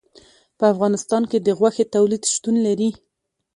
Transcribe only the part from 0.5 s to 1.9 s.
په افغانستان کې د غوښې